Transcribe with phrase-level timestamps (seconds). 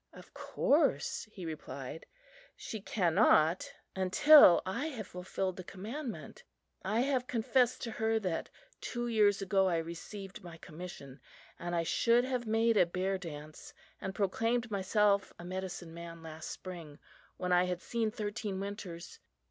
[0.13, 2.07] "Of course," he replied,
[2.55, 6.43] "she cannot until I have fulfilled the commandment.
[6.83, 11.19] I have confessed to her that two years ago I received my commission,
[11.59, 16.49] and I should have made a Bear Dance and proclaimed myself a medicine man last
[16.49, 16.97] spring,
[17.37, 19.19] when I had seen thirteen winters.